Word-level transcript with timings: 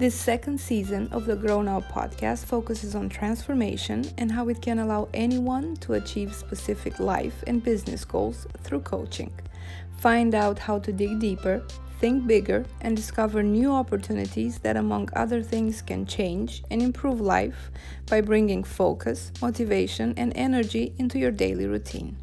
This 0.00 0.14
second 0.14 0.58
season 0.58 1.08
of 1.12 1.26
the 1.26 1.36
Grow 1.36 1.60
Now 1.60 1.82
podcast 1.82 2.46
focuses 2.46 2.94
on 2.94 3.10
transformation 3.10 4.10
and 4.16 4.32
how 4.32 4.48
it 4.48 4.62
can 4.62 4.78
allow 4.78 5.10
anyone 5.12 5.76
to 5.82 5.92
achieve 5.92 6.34
specific 6.34 6.98
life 7.00 7.44
and 7.46 7.62
business 7.62 8.06
goals 8.06 8.46
through 8.62 8.80
coaching. 8.80 9.30
Find 9.98 10.34
out 10.34 10.58
how 10.58 10.78
to 10.78 10.90
dig 10.90 11.18
deeper, 11.18 11.62
think 12.00 12.26
bigger, 12.26 12.64
and 12.80 12.96
discover 12.96 13.42
new 13.42 13.70
opportunities 13.70 14.58
that, 14.60 14.78
among 14.78 15.10
other 15.12 15.42
things, 15.42 15.82
can 15.82 16.06
change 16.06 16.62
and 16.70 16.80
improve 16.80 17.20
life 17.20 17.70
by 18.08 18.22
bringing 18.22 18.64
focus, 18.64 19.30
motivation, 19.42 20.14
and 20.16 20.32
energy 20.34 20.94
into 20.96 21.18
your 21.18 21.30
daily 21.30 21.66
routine. 21.66 22.16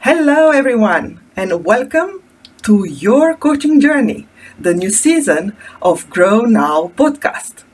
Hello, 0.00 0.50
everyone, 0.50 1.25
and 1.36 1.66
welcome 1.66 2.22
to 2.62 2.86
Your 2.88 3.36
Coaching 3.36 3.78
Journey, 3.78 4.26
the 4.58 4.72
new 4.72 4.88
season 4.88 5.54
of 5.82 6.08
Grow 6.08 6.40
Now 6.40 6.92
podcast. 6.96 7.64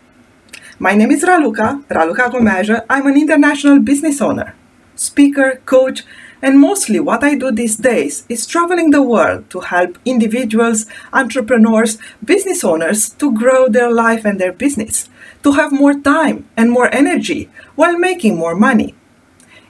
My 0.80 0.96
name 0.96 1.12
is 1.12 1.22
Raluca, 1.22 1.84
Raluca 1.86 2.28
Gomeja. 2.32 2.84
I'm 2.90 3.06
an 3.06 3.16
international 3.16 3.78
business 3.78 4.20
owner, 4.20 4.56
speaker, 4.96 5.62
coach, 5.64 6.02
and 6.42 6.58
mostly 6.58 6.98
what 6.98 7.22
I 7.22 7.36
do 7.36 7.52
these 7.52 7.76
days 7.76 8.26
is 8.28 8.48
traveling 8.48 8.90
the 8.90 9.00
world 9.00 9.48
to 9.50 9.60
help 9.60 9.96
individuals, 10.04 10.86
entrepreneurs, 11.12 11.98
business 12.24 12.64
owners 12.64 13.10
to 13.10 13.32
grow 13.32 13.68
their 13.68 13.92
life 13.92 14.24
and 14.24 14.40
their 14.40 14.52
business, 14.52 15.08
to 15.44 15.52
have 15.52 15.70
more 15.70 15.94
time 15.94 16.48
and 16.56 16.72
more 16.72 16.92
energy 16.92 17.48
while 17.76 17.96
making 17.96 18.36
more 18.36 18.56
money. 18.56 18.96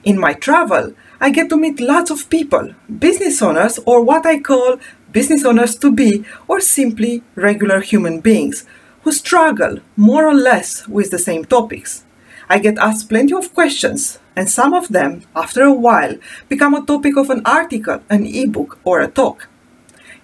In 0.03 0.19
my 0.19 0.33
travel, 0.33 0.95
I 1.23 1.29
get 1.29 1.47
to 1.51 1.55
meet 1.55 1.79
lots 1.79 2.11
of 2.11 2.29
people, 2.29 2.75
business 2.99 3.41
owners, 3.41 3.79
or 3.85 4.03
what 4.03 4.25
I 4.25 4.41
call 4.41 4.75
business 5.13 5.45
owners 5.45 5.73
to 5.77 5.89
be, 5.89 6.25
or 6.49 6.59
simply 6.59 7.23
regular 7.35 7.79
human 7.79 8.19
beings 8.19 8.65
who 9.03 9.13
struggle 9.13 9.79
more 9.95 10.27
or 10.27 10.33
less 10.33 10.85
with 10.85 11.11
the 11.11 11.17
same 11.17 11.45
topics. 11.45 12.03
I 12.49 12.59
get 12.59 12.77
asked 12.77 13.07
plenty 13.07 13.33
of 13.33 13.53
questions, 13.53 14.19
and 14.35 14.49
some 14.49 14.73
of 14.73 14.89
them, 14.89 15.21
after 15.33 15.63
a 15.63 15.71
while, 15.71 16.17
become 16.49 16.73
a 16.73 16.85
topic 16.85 17.15
of 17.15 17.29
an 17.29 17.41
article, 17.45 18.01
an 18.09 18.25
ebook, 18.25 18.77
or 18.83 18.99
a 18.99 19.07
talk. 19.07 19.47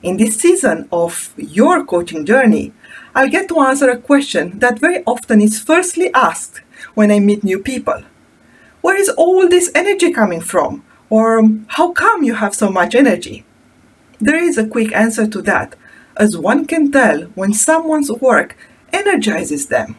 In 0.04 0.18
this 0.18 0.36
season 0.36 0.90
of 0.92 1.34
your 1.38 1.86
coaching 1.86 2.26
journey, 2.26 2.74
I'll 3.16 3.30
get 3.30 3.48
to 3.48 3.62
answer 3.62 3.90
a 3.90 3.98
question 3.98 4.60
that 4.60 4.80
very 4.80 5.02
often 5.06 5.40
is 5.40 5.62
firstly 5.62 6.14
asked 6.14 6.60
when 6.94 7.10
I 7.10 7.22
meet 7.22 7.46
new 7.46 7.60
people. 7.60 8.04
Where 8.82 9.00
is 9.00 9.08
all 9.08 9.48
this 9.48 9.72
energy 9.74 10.12
coming 10.12 10.42
from? 10.42 10.84
Or 11.10 11.48
how 11.68 11.92
come 11.92 12.24
you 12.24 12.36
have 12.36 12.54
so 12.54 12.70
much 12.70 12.96
energy? 12.96 13.46
There 14.20 14.38
is 14.38 14.58
a 14.58 14.68
quick 14.68 14.94
answer 14.94 15.28
to 15.28 15.42
that, 15.44 15.76
as 16.18 16.38
one 16.38 16.66
can 16.66 16.92
tell 16.92 17.22
when 17.36 17.54
someone's 17.54 18.12
work 18.12 18.58
energizes 18.92 19.68
them. 19.68 19.98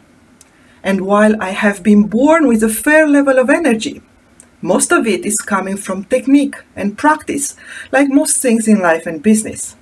And 0.83 1.03
while 1.03 1.41
I 1.42 1.50
have 1.50 1.83
been 1.83 2.05
born 2.05 2.47
with 2.47 2.62
a 2.62 2.69
fair 2.69 3.06
level 3.06 3.38
of 3.38 3.50
energy, 3.50 4.03
most 4.62 4.92
of 4.92 5.06
it 5.06 5.25
is 5.25 5.36
coming 5.36 5.77
from 5.77 6.05
technique 6.05 6.56
and 6.77 6.98
practice, 6.98 7.56
like 7.92 8.08
most 8.08 8.36
things 8.36 8.69
in 8.69 8.81
life 8.81 9.06
and 9.06 9.22
business. 9.22 9.77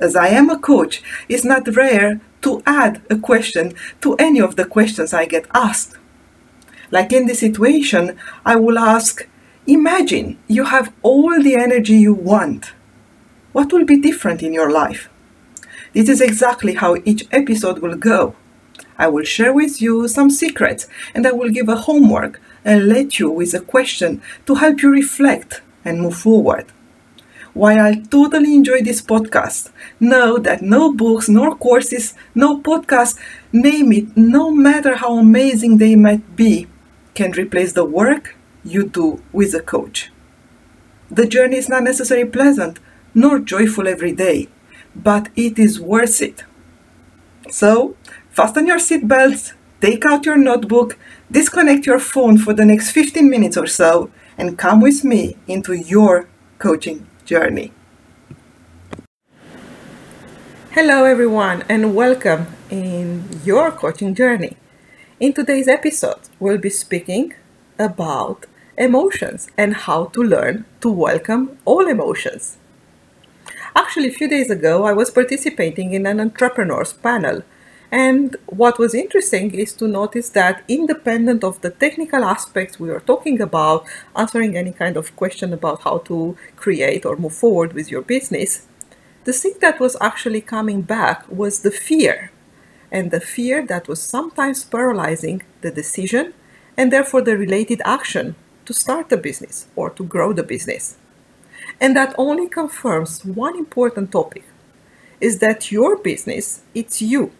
As 0.00 0.16
I 0.16 0.28
am 0.28 0.50
a 0.50 0.58
coach, 0.58 1.02
it's 1.28 1.44
not 1.44 1.74
rare 1.74 2.20
to 2.42 2.62
add 2.66 3.02
a 3.08 3.16
question 3.16 3.72
to 4.00 4.14
any 4.16 4.40
of 4.40 4.56
the 4.56 4.64
questions 4.64 5.14
I 5.14 5.26
get 5.26 5.46
asked. 5.54 5.96
Like 6.90 7.12
in 7.12 7.26
this 7.26 7.40
situation, 7.40 8.18
I 8.44 8.56
will 8.56 8.78
ask, 8.78 9.26
Imagine 9.68 10.38
you 10.46 10.66
have 10.66 10.92
all 11.02 11.42
the 11.42 11.56
energy 11.56 11.94
you 11.94 12.14
want. 12.14 12.72
What 13.50 13.72
will 13.72 13.84
be 13.84 14.00
different 14.00 14.40
in 14.40 14.52
your 14.52 14.70
life? 14.70 15.08
This 15.92 16.08
is 16.08 16.20
exactly 16.20 16.74
how 16.74 16.98
each 17.04 17.26
episode 17.32 17.80
will 17.80 17.96
go. 17.96 18.36
I 18.96 19.08
will 19.08 19.24
share 19.24 19.52
with 19.52 19.82
you 19.82 20.06
some 20.06 20.30
secrets 20.30 20.86
and 21.16 21.26
I 21.26 21.32
will 21.32 21.50
give 21.50 21.68
a 21.68 21.74
homework 21.74 22.40
and 22.64 22.86
let 22.86 23.18
you 23.18 23.28
with 23.28 23.54
a 23.54 23.60
question 23.60 24.22
to 24.46 24.54
help 24.54 24.82
you 24.82 24.90
reflect 24.90 25.62
and 25.84 26.00
move 26.00 26.16
forward. 26.16 26.66
While 27.52 27.80
I 27.80 28.02
totally 28.08 28.54
enjoy 28.54 28.82
this 28.82 29.02
podcast, 29.02 29.72
know 29.98 30.38
that 30.38 30.62
no 30.62 30.92
books, 30.92 31.28
nor 31.28 31.56
courses, 31.56 32.14
no 32.36 32.60
podcasts, 32.60 33.18
name 33.52 33.90
it, 33.92 34.16
no 34.16 34.52
matter 34.52 34.94
how 34.94 35.18
amazing 35.18 35.78
they 35.78 35.96
might 35.96 36.36
be, 36.36 36.68
can 37.14 37.32
replace 37.32 37.72
the 37.72 37.84
work 37.84 38.35
you 38.66 38.88
do 38.88 39.22
with 39.32 39.54
a 39.54 39.60
coach. 39.60 40.10
The 41.10 41.26
journey 41.26 41.56
is 41.56 41.68
not 41.68 41.84
necessarily 41.84 42.28
pleasant 42.28 42.80
nor 43.14 43.38
joyful 43.38 43.86
every 43.88 44.12
day, 44.12 44.48
but 44.94 45.28
it 45.36 45.58
is 45.58 45.80
worth 45.80 46.20
it. 46.20 46.44
So, 47.50 47.96
fasten 48.30 48.66
your 48.66 48.78
seatbelts, 48.78 49.52
take 49.80 50.04
out 50.04 50.26
your 50.26 50.36
notebook, 50.36 50.98
disconnect 51.30 51.86
your 51.86 52.00
phone 52.00 52.38
for 52.38 52.52
the 52.52 52.64
next 52.64 52.90
15 52.90 53.30
minutes 53.30 53.56
or 53.56 53.66
so, 53.66 54.10
and 54.36 54.58
come 54.58 54.80
with 54.80 55.04
me 55.04 55.36
into 55.46 55.72
your 55.72 56.28
coaching 56.58 57.06
journey. 57.24 57.72
Hello, 60.72 61.04
everyone, 61.04 61.64
and 61.68 61.94
welcome 61.94 62.48
in 62.68 63.26
your 63.44 63.70
coaching 63.70 64.14
journey. 64.14 64.56
In 65.18 65.32
today's 65.32 65.68
episode, 65.68 66.20
we'll 66.38 66.58
be 66.58 66.68
speaking 66.68 67.32
about 67.78 68.44
emotions 68.76 69.48
and 69.56 69.74
how 69.74 70.06
to 70.06 70.22
learn 70.22 70.64
to 70.80 70.90
welcome 70.90 71.58
all 71.64 71.86
emotions. 71.86 72.58
Actually, 73.74 74.08
a 74.08 74.12
few 74.12 74.28
days 74.28 74.50
ago, 74.50 74.84
I 74.84 74.92
was 74.92 75.10
participating 75.10 75.92
in 75.92 76.06
an 76.06 76.20
entrepreneurs 76.20 76.92
panel. 76.92 77.42
And 77.90 78.36
what 78.46 78.78
was 78.78 78.94
interesting 78.94 79.54
is 79.54 79.72
to 79.74 79.86
notice 79.86 80.30
that, 80.30 80.64
independent 80.66 81.44
of 81.44 81.60
the 81.60 81.70
technical 81.70 82.24
aspects 82.24 82.80
we 82.80 82.88
were 82.88 83.00
talking 83.00 83.40
about, 83.40 83.86
answering 84.14 84.56
any 84.56 84.72
kind 84.72 84.96
of 84.96 85.14
question 85.14 85.52
about 85.52 85.82
how 85.82 85.98
to 85.98 86.36
create 86.56 87.04
or 87.06 87.16
move 87.16 87.34
forward 87.34 87.74
with 87.74 87.90
your 87.90 88.02
business, 88.02 88.66
the 89.24 89.32
thing 89.32 89.54
that 89.60 89.80
was 89.80 89.96
actually 90.00 90.40
coming 90.40 90.82
back 90.82 91.24
was 91.28 91.60
the 91.60 91.70
fear. 91.70 92.30
And 92.90 93.10
the 93.10 93.20
fear 93.20 93.66
that 93.66 93.88
was 93.88 94.02
sometimes 94.02 94.64
paralyzing 94.64 95.42
the 95.60 95.70
decision 95.70 96.34
and 96.76 96.92
therefore 96.92 97.22
the 97.22 97.36
related 97.36 97.82
action 97.84 98.36
to 98.66 98.74
start 98.74 99.12
a 99.12 99.16
business 99.16 99.66
or 99.76 99.90
to 99.90 100.04
grow 100.04 100.32
the 100.32 100.42
business. 100.42 100.96
And 101.80 101.96
that 101.96 102.14
only 102.18 102.48
confirms 102.48 103.24
one 103.24 103.56
important 103.56 104.12
topic 104.12 104.44
is 105.20 105.38
that 105.38 105.72
your 105.72 105.96
business, 105.96 106.62
it's 106.74 107.00
you. 107.00 107.32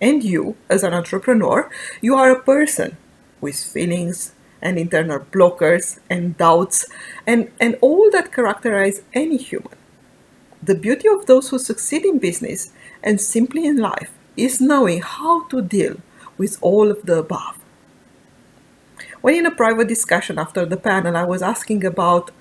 And 0.00 0.24
you, 0.24 0.56
as 0.68 0.82
an 0.82 0.92
entrepreneur, 0.92 1.70
you 2.00 2.16
are 2.16 2.30
a 2.30 2.42
person 2.42 2.96
with 3.40 3.56
feelings 3.56 4.32
and 4.60 4.78
internal 4.78 5.20
blockers 5.20 5.98
and 6.10 6.36
doubts 6.36 6.86
and, 7.26 7.50
and 7.60 7.76
all 7.80 8.10
that 8.10 8.32
characterize 8.32 9.02
any 9.12 9.36
human. 9.36 9.76
The 10.62 10.74
beauty 10.74 11.08
of 11.08 11.26
those 11.26 11.50
who 11.50 11.58
succeed 11.58 12.04
in 12.04 12.18
business 12.18 12.72
and 13.02 13.20
simply 13.20 13.66
in 13.66 13.76
life 13.76 14.12
is 14.36 14.60
knowing 14.60 15.02
how 15.02 15.44
to 15.48 15.60
deal 15.60 15.96
with 16.38 16.58
all 16.60 16.90
of 16.90 17.02
the 17.04 17.18
above. 17.18 17.61
When 19.22 19.36
in 19.36 19.46
a 19.46 19.52
private 19.52 19.86
discussion 19.86 20.36
after 20.36 20.66
the 20.66 20.76
panel, 20.76 21.16
I 21.16 21.22
was 21.22 21.42
asking 21.42 21.84
about 21.84 22.32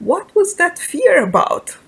what 0.00 0.34
was 0.34 0.56
that 0.56 0.76
fear 0.76 1.22
about? 1.22 1.78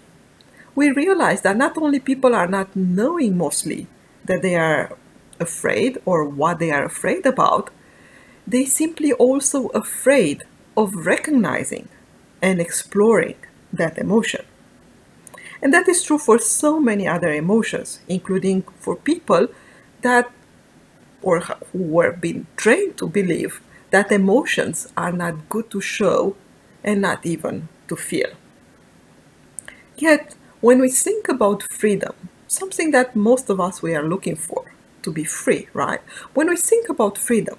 We 0.77 0.91
realized 0.91 1.43
that 1.43 1.57
not 1.57 1.77
only 1.77 1.99
people 1.99 2.37
are 2.37 2.47
not 2.47 2.75
knowing 2.77 3.37
mostly 3.37 3.89
that 4.25 4.43
they 4.43 4.55
are 4.55 4.97
afraid 5.41 5.99
or 6.05 6.25
what 6.25 6.61
they 6.61 6.71
are 6.71 6.85
afraid 6.85 7.27
about, 7.27 7.71
they 8.47 8.65
simply 8.65 9.13
also 9.13 9.67
afraid 9.69 10.45
of 10.77 10.95
recognizing 10.95 11.89
and 12.41 12.61
exploring 12.61 13.35
that 13.73 13.99
emotion. 13.99 14.45
And 15.61 15.75
that 15.75 15.89
is 15.89 16.05
true 16.05 16.19
for 16.19 16.39
so 16.39 16.79
many 16.79 17.09
other 17.09 17.33
emotions, 17.33 17.99
including 18.07 18.63
for 18.79 18.95
people 18.95 19.49
that 20.03 20.31
or 21.23 21.41
who 21.41 21.83
were 21.83 22.13
being 22.13 22.47
trained 22.57 22.97
to 22.99 23.09
believe 23.09 23.61
that 23.91 24.13
emotions 24.13 24.93
are 24.97 25.13
not 25.13 25.49
good 25.49 25.71
to 25.71 25.81
show 25.81 26.37
and 26.85 27.01
not 27.01 27.25
even 27.25 27.69
to 27.89 27.97
feel. 27.97 28.31
Yet, 29.97 30.35
when 30.61 30.81
we 30.81 30.91
think 30.91 31.29
about 31.29 31.63
freedom, 31.63 32.15
something 32.47 32.91
that 32.93 33.17
most 33.17 33.51
of 33.51 33.61
us 33.61 33.83
we 33.83 33.95
are 33.95 34.03
looking 34.03 34.37
for, 34.37 34.65
to 35.03 35.13
be 35.13 35.25
free, 35.25 35.69
right? 35.73 36.01
When 36.35 36.49
we 36.49 36.57
think 36.57 36.89
about 36.89 37.19
freedom, 37.19 37.59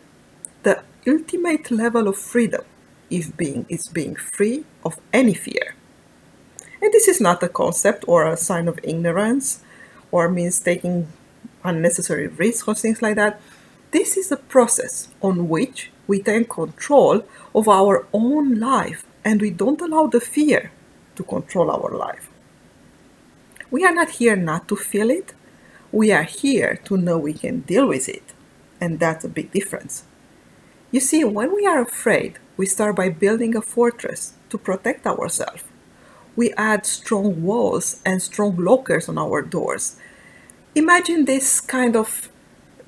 the 0.64 0.84
ultimate 1.08 1.72
level 1.72 2.08
of 2.08 2.18
freedom 2.18 2.64
is 3.10 3.32
being 3.32 3.66
is 3.70 3.88
being 3.88 4.16
free 4.16 4.66
of 4.84 5.00
any 5.12 5.34
fear. 5.34 5.76
And 6.82 6.94
this 6.94 7.08
is 7.08 7.20
not 7.20 7.44
a 7.44 7.50
concept 7.50 8.06
or 8.08 8.28
a 8.28 8.38
sign 8.38 8.68
of 8.68 8.80
ignorance 8.84 9.64
or 10.12 10.30
means 10.30 10.60
taking 10.60 11.08
unnecessary 11.64 12.28
risks 12.28 12.68
or 12.68 12.76
things 12.76 13.02
like 13.02 13.16
that. 13.16 13.42
This 13.92 14.18
is 14.18 14.32
a 14.32 14.38
process 14.38 15.08
on 15.22 15.50
which 15.50 15.92
we 16.06 16.22
take 16.22 16.50
control 16.50 17.24
of 17.56 17.68
our 17.68 18.06
own 18.14 18.60
life 18.60 19.06
and 19.26 19.42
we 19.42 19.50
don't 19.50 19.82
allow 19.82 20.08
the 20.08 20.20
fear 20.20 20.72
to 21.16 21.24
control 21.24 21.72
our 21.72 21.92
life. 21.96 22.30
We 23.72 23.84
are 23.86 23.94
not 23.94 24.12
here 24.12 24.36
not 24.36 24.68
to 24.68 24.76
feel 24.76 25.10
it. 25.10 25.34
We 25.92 26.12
are 26.12 26.24
here 26.24 26.80
to 26.86 26.98
know 26.98 27.18
we 27.18 27.34
can 27.34 27.62
deal 27.62 27.88
with 27.88 28.08
it. 28.08 28.34
And 28.80 29.00
that's 29.00 29.26
a 29.26 29.30
big 29.30 29.52
difference. 29.52 30.04
You 30.92 31.00
see, 31.00 31.24
when 31.24 31.54
we 31.56 31.66
are 31.66 31.82
afraid, 31.82 32.40
we 32.58 32.66
start 32.66 32.96
by 32.96 33.10
building 33.10 33.56
a 33.56 33.62
fortress 33.62 34.34
to 34.50 34.58
protect 34.58 35.06
ourselves. 35.06 35.64
We 36.36 36.54
add 36.54 36.86
strong 36.86 37.44
walls 37.44 38.02
and 38.06 38.22
strong 38.22 38.56
lockers 38.58 39.10
on 39.10 39.18
our 39.18 39.42
doors. 39.42 39.98
Imagine 40.76 41.26
this 41.26 41.60
kind 41.60 41.96
of 41.96 42.30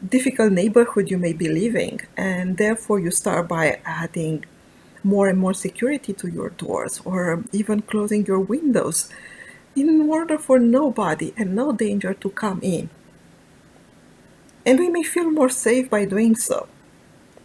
difficult 0.08 0.52
neighborhood 0.52 1.12
you 1.12 1.18
may 1.18 1.34
be 1.34 1.48
living, 1.48 2.02
and 2.18 2.58
therefore 2.58 3.00
you 3.00 3.12
start 3.12 3.48
by 3.48 3.80
adding 3.86 4.46
more 5.04 5.28
and 5.28 5.40
more 5.40 5.54
security 5.54 6.14
to 6.14 6.28
your 6.28 6.50
doors 6.50 7.02
or 7.06 7.44
even 7.52 7.82
closing 7.82 8.26
your 8.26 8.40
windows 8.40 9.10
in 9.76 10.10
order 10.10 10.38
for 10.38 10.60
nobody 10.60 11.34
and 11.38 11.56
no 11.56 11.72
danger 11.72 12.14
to 12.14 12.30
come 12.30 12.60
in. 12.62 12.90
And 14.66 14.80
we 14.80 14.90
may 14.90 15.04
feel 15.04 15.32
more 15.32 15.50
safe 15.50 15.90
by 15.90 16.06
doing 16.06 16.36
so. 16.36 16.68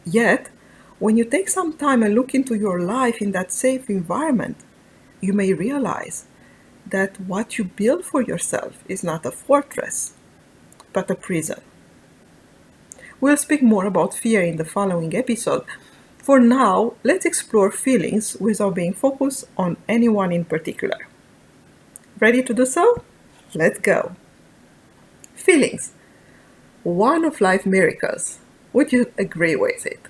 Yet, 0.04 0.50
when 0.98 1.16
you 1.16 1.24
take 1.24 1.48
some 1.48 1.74
time 1.74 2.02
and 2.02 2.14
look 2.14 2.34
into 2.34 2.54
your 2.54 2.80
life 2.80 3.20
in 3.20 3.32
that 3.32 3.52
safe 3.52 3.88
environment, 3.88 4.56
you 5.20 5.32
may 5.32 5.52
realize 5.52 6.26
that 6.86 7.20
what 7.20 7.58
you 7.58 7.64
build 7.64 8.04
for 8.04 8.22
yourself 8.22 8.82
is 8.86 9.02
not 9.02 9.26
a 9.26 9.30
fortress, 9.30 10.12
but 10.92 11.10
a 11.10 11.14
prison. 11.14 11.60
We'll 13.20 13.36
speak 13.36 13.62
more 13.62 13.86
about 13.86 14.14
fear 14.14 14.42
in 14.42 14.56
the 14.56 14.64
following 14.64 15.16
episode. 15.16 15.64
For 16.18 16.38
now, 16.38 16.94
let's 17.02 17.24
explore 17.24 17.70
feelings 17.70 18.36
without 18.38 18.74
being 18.74 18.92
focused 18.92 19.44
on 19.56 19.78
anyone 19.88 20.32
in 20.32 20.44
particular. 20.44 21.08
Ready 22.20 22.42
to 22.42 22.52
do 22.52 22.66
so? 22.66 23.02
Let's 23.54 23.78
go. 23.78 24.16
Feelings. 25.34 25.92
One 26.82 27.24
of 27.24 27.40
life 27.40 27.64
miracles. 27.64 28.38
Would 28.72 28.92
you 28.92 29.12
agree 29.18 29.56
with 29.56 29.86
it? 29.86 30.00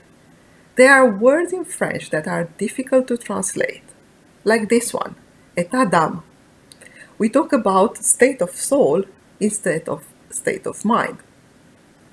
There 0.74 0.92
are 0.92 1.08
words 1.08 1.52
in 1.52 1.64
French 1.64 2.10
that 2.10 2.26
are 2.26 2.50
difficult 2.58 3.06
to 3.08 3.16
translate, 3.16 3.84
like 4.44 4.68
this 4.68 4.92
one, 4.92 5.14
état 5.56 5.90
d'âme. 5.90 6.22
We 7.18 7.28
talk 7.28 7.52
about 7.52 7.98
state 7.98 8.42
of 8.42 8.50
soul 8.50 9.04
instead 9.40 9.88
of 9.88 10.04
state 10.30 10.66
of 10.66 10.84
mind. 10.84 11.18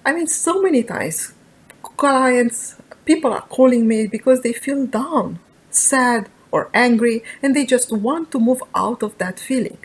I 0.06 0.12
mean, 0.14 0.28
so 0.28 0.62
many 0.62 0.84
times, 0.84 1.34
clients, 1.82 2.76
people 3.06 3.32
are 3.32 3.42
calling 3.42 3.88
me 3.88 4.08
because 4.08 4.42
they 4.42 4.54
feel 4.54 4.86
down, 4.86 5.40
sad, 5.70 6.30
or 6.52 6.70
angry 6.74 7.24
and 7.42 7.56
they 7.56 7.66
just 7.66 7.92
want 7.92 8.32
to 8.32 8.40
move 8.40 8.62
out 8.76 9.02
of 9.02 9.18
that 9.18 9.40
feeling. 9.40 9.78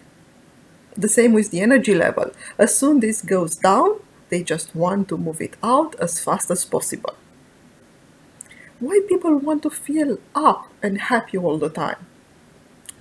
The 0.97 1.09
same 1.09 1.33
with 1.33 1.51
the 1.51 1.61
energy 1.61 1.95
level. 1.95 2.33
As 2.59 2.77
soon 2.77 3.01
this 3.01 3.23
goes 3.23 3.57
down, 3.57 4.01
they 4.29 4.43
just 4.43 4.75
want 4.75 5.09
to 5.09 5.17
move 5.17 5.41
it 5.41 5.57
out 5.63 5.95
as 6.01 6.21
fast 6.23 6.51
as 6.51 6.65
possible. 6.65 7.15
Why 8.81 9.01
people 9.09 9.37
want 9.39 9.63
to 9.63 9.71
feel 9.71 10.19
up 10.35 10.69
and 10.83 11.01
happy 11.01 11.39
all 11.39 11.59
the 11.59 11.71
time? 11.71 12.07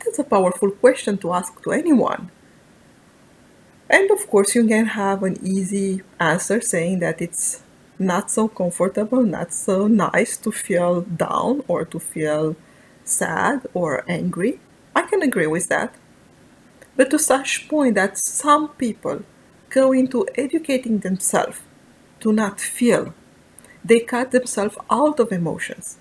That's 0.03 0.19
a 0.19 0.23
powerful 0.23 0.71
question 0.71 1.17
to 1.19 1.33
ask 1.33 1.61
to 1.63 1.71
anyone. 1.71 2.31
And 3.89 4.11
of 4.11 4.27
course, 4.27 4.53
you 4.55 4.67
can 4.67 4.85
have 4.85 5.23
an 5.23 5.37
easy 5.45 6.01
answer 6.19 6.59
saying 6.61 6.99
that 6.99 7.21
it's 7.21 7.63
not 7.97 8.29
so 8.29 8.47
comfortable, 8.47 9.23
not 9.23 9.53
so 9.53 9.87
nice 9.87 10.37
to 10.37 10.51
feel 10.51 11.01
down 11.01 11.63
or 11.67 11.85
to 11.85 11.99
feel 11.99 12.55
sad 13.05 13.65
or 13.73 14.03
angry. 14.09 14.59
I 14.95 15.03
can 15.03 15.21
agree 15.21 15.47
with 15.47 15.69
that. 15.69 15.95
But 16.95 17.09
to 17.11 17.19
such 17.19 17.69
point 17.69 17.95
that 17.95 18.17
some 18.17 18.69
people 18.69 19.21
go 19.69 19.93
into 19.93 20.27
educating 20.35 20.99
themselves 20.99 21.61
to 22.19 22.33
not 22.33 22.59
feel, 22.59 23.13
they 23.85 23.99
cut 23.99 24.31
themselves 24.31 24.77
out 24.89 25.19
of 25.19 25.31
emotions 25.31 25.97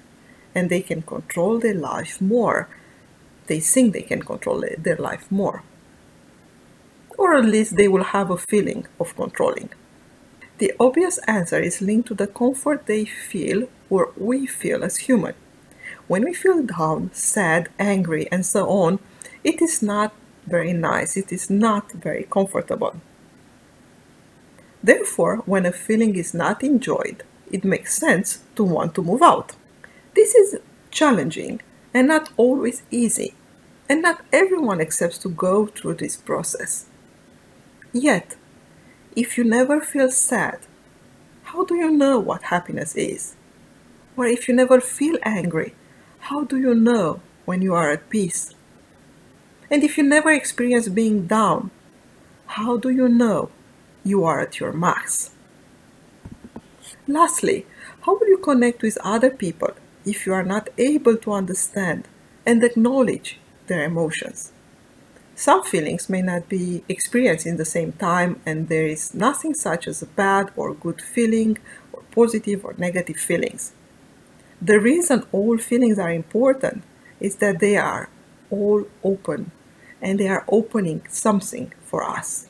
and 0.55 0.71
they 0.71 0.81
can 0.81 1.03
control 1.03 1.59
their 1.59 1.75
life 1.75 2.21
more. 2.21 2.69
They 3.47 3.61
think 3.61 3.93
they 3.93 4.03
can 4.03 4.23
control 4.23 4.65
their 4.79 4.97
life 4.97 5.31
more. 5.31 5.63
Or 7.19 7.35
at 7.35 7.45
least 7.45 7.77
they 7.77 7.89
will 7.89 8.05
have 8.05 8.31
a 8.31 8.37
feeling 8.37 8.87
of 9.01 9.17
controlling. 9.17 9.71
The 10.59 10.73
obvious 10.81 11.19
answer 11.27 11.61
is 11.61 11.83
linked 11.83 12.09
to 12.09 12.15
the 12.15 12.27
comfort 12.27 12.87
they 12.87 13.05
feel 13.05 13.69
or 13.91 14.13
we 14.17 14.47
feel 14.47 14.83
as 14.83 14.97
human. 14.97 15.35
When 16.09 16.25
we 16.25 16.33
feel 16.33 16.63
down, 16.63 17.11
sad, 17.13 17.69
angry, 17.79 18.31
and 18.31 18.45
so 18.45 18.69
on, 18.69 18.99
it 19.45 19.61
is 19.61 19.83
not 19.83 20.15
very 20.47 20.73
nice, 20.73 21.17
it 21.17 21.33
is 21.33 21.51
not 21.51 21.93
very 21.93 22.27
comfortable. 22.31 23.01
Therefore, 24.83 25.39
when 25.47 25.67
a 25.67 25.73
feeling 25.73 26.15
is 26.17 26.33
not 26.33 26.63
enjoyed, 26.63 27.25
it 27.51 27.65
makes 27.65 27.99
sense 27.99 28.45
to 28.55 28.65
want 28.65 28.95
to 28.95 29.03
move 29.03 29.23
out. 29.23 29.57
This 30.15 30.35
is 30.35 30.61
challenging 30.91 31.61
and 31.93 32.09
not 32.09 32.31
always 32.37 32.83
easy, 32.91 33.35
and 33.89 34.03
not 34.03 34.25
everyone 34.33 34.81
accepts 34.81 35.19
to 35.19 35.29
go 35.29 35.67
through 35.67 35.95
this 35.95 36.17
process. 36.17 36.87
Yet, 37.97 38.37
if 39.17 39.39
you 39.39 39.45
never 39.45 39.81
feel 39.81 40.11
sad, 40.11 40.59
how 41.45 41.65
do 41.65 41.75
you 41.75 41.91
know 41.91 42.19
what 42.21 42.53
happiness 42.53 42.95
is? 42.95 43.37
Or 44.19 44.27
if 44.27 44.49
you 44.49 44.55
never 44.55 44.83
feel 44.83 45.17
angry, 45.23 45.75
how 46.29 46.45
do 46.45 46.59
you 46.59 46.75
know 46.75 47.23
when 47.47 47.63
you 47.63 47.73
are 47.73 47.91
at 47.91 48.11
peace? 48.11 48.55
And 49.71 49.83
if 49.83 49.97
you 49.97 50.05
never 50.05 50.31
experience 50.31 50.89
being 50.91 51.27
down, 51.27 51.71
how 52.59 52.77
do 52.77 52.91
you 52.91 53.09
know 53.09 53.49
you 54.05 54.27
are 54.27 54.41
at 54.41 54.61
your 54.61 54.75
max? 54.75 55.31
Lastly, 57.09 57.65
how 58.03 58.19
will 58.19 58.29
you 58.29 58.37
connect 58.37 58.83
with 58.83 58.99
other 59.03 59.31
people 59.31 59.71
if 60.05 60.27
you 60.27 60.35
are 60.35 60.45
not 60.45 60.69
able 60.77 61.17
to 61.17 61.33
understand 61.33 62.09
and 62.45 62.63
acknowledge 62.63 63.39
their 63.69 63.85
emotions? 63.85 64.53
Some 65.39 65.65
feelings 65.65 66.09
may 66.09 66.23
not 66.23 66.49
be 66.49 66.83
experienced 66.89 67.45
in 67.45 67.59
the 67.59 67.67
same 67.67 67.93
time, 67.93 68.41
and 68.47 68.69
there 68.69 68.87
is 68.87 69.13
nothing 69.13 69.53
such 69.53 69.87
as 69.87 70.01
a 70.01 70.07
bad 70.07 70.51
or 70.57 70.73
good 70.73 71.03
feeling, 71.03 71.59
or 71.93 72.03
positive 72.11 72.65
or 72.65 72.75
negative 72.79 73.17
feelings. 73.17 73.73
The 74.63 74.81
reason 74.81 75.25
all 75.33 75.59
feelings 75.59 75.99
are 75.99 76.11
important 76.11 76.85
is 77.21 77.37
that 77.37 77.61
they 77.61 77.77
are 77.77 78.09
all 78.51 78.87
open 79.05 79.51
and 80.01 80.19
they 80.19 80.29
are 80.29 80.45
opening 80.49 81.03
something 81.11 81.71
for 81.85 82.03
us. 82.03 82.49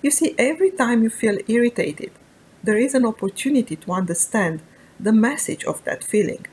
You 0.00 0.12
see, 0.12 0.36
every 0.38 0.70
time 0.70 1.02
you 1.02 1.10
feel 1.10 1.38
irritated, 1.48 2.12
there 2.62 2.78
is 2.78 2.94
an 2.94 3.04
opportunity 3.04 3.74
to 3.74 3.92
understand 3.92 4.62
the 5.00 5.12
message 5.12 5.64
of 5.64 5.82
that 5.84 6.04
feeling. 6.04 6.46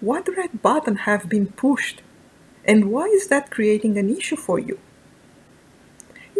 What 0.00 0.28
red 0.36 0.62
button 0.62 0.96
have 0.96 1.28
been 1.28 1.46
pushed 1.46 2.02
and 2.64 2.90
why 2.90 3.06
is 3.06 3.28
that 3.28 3.50
creating 3.50 3.98
an 3.98 4.14
issue 4.14 4.36
for 4.36 4.58
you? 4.58 4.78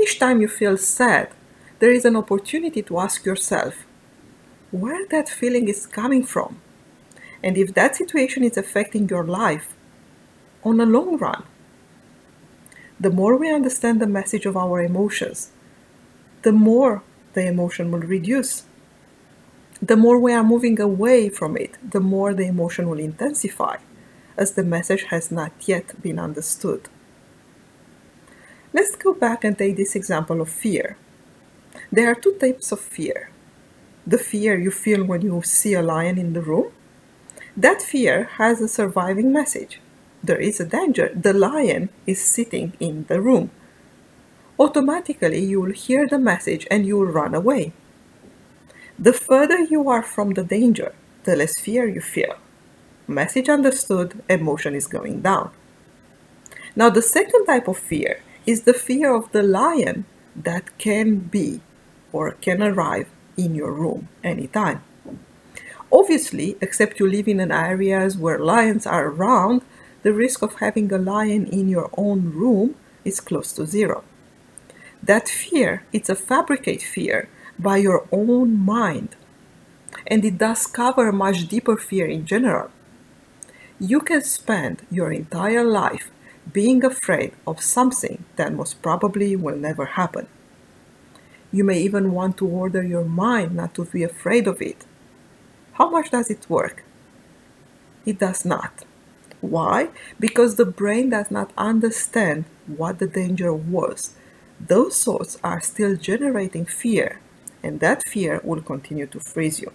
Each 0.01 0.19
time 0.19 0.41
you 0.41 0.49
feel 0.49 0.77
sad, 0.77 1.31
there 1.79 1.91
is 1.91 2.05
an 2.05 2.17
opportunity 2.17 2.83
to 2.83 2.99
ask 2.99 3.25
yourself 3.25 3.87
where 4.71 5.07
that 5.09 5.29
feeling 5.29 5.69
is 5.69 5.87
coming 5.87 6.23
from 6.23 6.61
and 7.43 7.57
if 7.57 7.75
that 7.75 7.97
situation 7.97 8.45
is 8.45 8.57
affecting 8.57 9.09
your 9.09 9.25
life 9.25 9.75
on 10.63 10.81
a 10.81 10.87
long 10.87 11.17
run. 11.17 11.43
The 12.99 13.11
more 13.11 13.37
we 13.37 13.53
understand 13.53 14.01
the 14.01 14.07
message 14.07 14.45
of 14.45 14.57
our 14.57 14.83
emotions, 14.83 15.51
the 16.43 16.53
more 16.53 17.03
the 17.33 17.47
emotion 17.47 17.91
will 17.91 18.01
reduce. 18.01 18.65
The 19.81 19.97
more 19.97 20.19
we 20.19 20.35
are 20.35 20.45
moving 20.45 20.79
away 20.79 21.31
from 21.31 21.57
it, 21.57 21.79
the 21.83 22.01
more 22.01 22.35
the 22.35 22.47
emotion 22.47 22.89
will 22.89 22.99
intensify, 22.99 23.79
as 24.37 24.53
the 24.53 24.65
message 24.65 25.05
has 25.05 25.31
not 25.31 25.53
yet 25.67 26.01
been 26.03 26.19
understood. 26.19 26.89
Let's 28.73 28.97
go 28.97 29.13
back 29.15 29.45
and 29.45 29.57
take 29.57 29.77
this 29.77 29.97
example 29.97 30.41
of 30.41 30.49
fear. 30.49 30.97
There 31.91 32.11
are 32.11 32.15
two 32.15 32.37
types 32.39 32.73
of 32.73 32.81
fear 32.81 33.31
the 34.07 34.19
fear 34.19 34.59
you 34.59 34.71
feel 34.71 35.05
when 35.05 35.23
you 35.23 35.43
see 35.43 35.75
a 35.75 35.83
lion 35.83 36.19
in 36.19 36.33
the 36.33 36.41
room, 36.41 36.73
that 37.57 37.83
fear 37.83 38.25
has 38.39 38.61
a 38.61 38.69
surviving 38.69 39.33
message. 39.33 39.81
There 40.23 40.41
is 40.41 40.61
a 40.61 40.67
danger. 40.67 41.11
The 41.15 41.33
lion 41.33 41.91
is 42.07 42.21
sitting 42.23 42.73
in 42.81 43.05
the 43.09 43.21
room. 43.21 43.51
Automatically, 44.59 45.45
you 45.45 45.61
will 45.61 45.73
hear 45.73 46.07
the 46.07 46.19
message 46.19 46.67
and 46.71 46.87
you 46.87 46.99
will 46.99 47.07
run 47.07 47.35
away. 47.35 47.73
The 48.99 49.13
further 49.13 49.61
you 49.61 49.89
are 49.89 50.03
from 50.03 50.35
the 50.35 50.45
danger, 50.45 50.93
the 51.25 51.37
less 51.37 51.59
fear 51.59 51.89
you 51.89 52.01
feel. 52.01 52.35
Message 53.11 53.49
understood, 53.49 54.23
emotion 54.29 54.77
is 54.77 54.87
going 54.87 55.21
down. 55.23 55.51
Now, 56.77 56.91
the 56.91 57.03
second 57.03 57.45
type 57.45 57.67
of 57.67 57.77
fear 57.77 58.23
is 58.47 58.63
the 58.63 58.73
fear 58.73 59.13
of 59.13 59.33
the 59.33 59.43
lion 59.43 60.05
that 60.37 60.79
can 60.79 61.17
be 61.17 61.61
or 62.13 62.31
can 62.41 62.63
arrive 62.63 63.09
in 63.37 63.57
your 63.57 63.73
room 63.73 64.09
anytime. 64.23 64.85
Obviously, 65.91 66.57
except 66.61 67.01
you 67.01 67.11
live 67.11 67.27
in 67.27 67.41
an 67.41 67.51
areas 67.51 68.17
where 68.17 68.39
lions 68.39 68.87
are 68.87 69.09
around, 69.09 69.63
the 70.05 70.13
risk 70.13 70.41
of 70.41 70.61
having 70.61 70.93
a 70.93 70.97
lion 70.97 71.47
in 71.47 71.69
your 71.69 71.91
own 71.97 72.31
room 72.33 72.77
is 73.05 73.19
close 73.19 73.53
to 73.55 73.67
zero. 73.67 74.05
That 75.03 75.29
fear, 75.29 75.83
it's 75.93 76.11
a 76.11 76.15
fabricate 76.15 76.83
fear 76.83 77.29
by 77.59 77.79
your 77.79 78.07
own 78.13 78.57
mind. 78.57 79.17
And 80.07 80.25
it 80.25 80.39
does 80.39 80.69
cover 80.69 81.09
a 81.09 81.13
much 81.13 81.49
deeper 81.49 81.77
fear 81.77 82.07
in 82.07 82.25
general. 82.25 82.71
You 83.83 84.01
can 84.01 84.21
spend 84.21 84.83
your 84.91 85.11
entire 85.11 85.65
life 85.65 86.11
being 86.53 86.85
afraid 86.85 87.33
of 87.47 87.63
something 87.63 88.25
that 88.37 88.53
most 88.53 88.83
probably 88.83 89.35
will 89.37 89.57
never 89.57 89.87
happen. 89.87 90.27
You 91.51 91.65
may 91.65 91.81
even 91.81 92.13
want 92.13 92.37
to 92.39 92.47
order 92.47 92.83
your 92.83 93.07
mind 93.07 93.57
not 93.57 93.75
to 93.77 93.87
be 93.87 94.03
afraid 94.03 94.47
of 94.47 94.61
it. 94.61 94.85
How 95.73 95.89
much 95.89 96.11
does 96.11 96.29
it 96.29 96.51
work? 96.51 96.85
It 98.05 98.19
does 98.19 98.45
not. 98.45 98.85
Why? 99.41 99.89
Because 100.19 100.57
the 100.57 100.67
brain 100.67 101.09
does 101.09 101.31
not 101.31 101.51
understand 101.57 102.45
what 102.67 102.99
the 102.99 103.07
danger 103.07 103.51
was. 103.55 104.11
Those 104.61 105.03
thoughts 105.03 105.39
are 105.43 105.63
still 105.63 105.97
generating 105.97 106.67
fear, 106.67 107.19
and 107.63 107.81
that 107.81 108.07
fear 108.07 108.43
will 108.45 108.61
continue 108.61 109.07
to 109.07 109.21
freeze 109.21 109.59
you. 109.59 109.73